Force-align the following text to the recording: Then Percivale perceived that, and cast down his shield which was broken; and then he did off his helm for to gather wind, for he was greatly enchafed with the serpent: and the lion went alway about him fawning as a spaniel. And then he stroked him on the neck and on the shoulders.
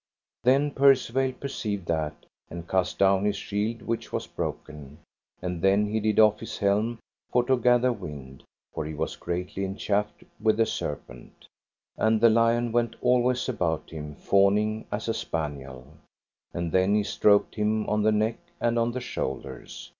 Then 0.43 0.71
Percivale 0.71 1.33
perceived 1.33 1.85
that, 1.85 2.25
and 2.49 2.67
cast 2.67 2.97
down 2.97 3.23
his 3.23 3.35
shield 3.35 3.83
which 3.83 4.11
was 4.11 4.25
broken; 4.25 4.97
and 5.43 5.61
then 5.61 5.91
he 5.91 5.99
did 5.99 6.19
off 6.19 6.39
his 6.39 6.57
helm 6.57 6.97
for 7.29 7.43
to 7.45 7.55
gather 7.55 7.93
wind, 7.93 8.41
for 8.73 8.83
he 8.83 8.95
was 8.95 9.15
greatly 9.15 9.63
enchafed 9.63 10.23
with 10.39 10.57
the 10.57 10.65
serpent: 10.65 11.45
and 11.97 12.19
the 12.19 12.31
lion 12.31 12.71
went 12.71 12.95
alway 13.03 13.35
about 13.47 13.91
him 13.91 14.15
fawning 14.15 14.87
as 14.91 15.07
a 15.07 15.13
spaniel. 15.13 15.85
And 16.51 16.71
then 16.71 16.95
he 16.95 17.03
stroked 17.03 17.53
him 17.53 17.87
on 17.87 18.01
the 18.01 18.11
neck 18.11 18.39
and 18.59 18.79
on 18.79 18.93
the 18.93 19.01
shoulders. 19.01 19.87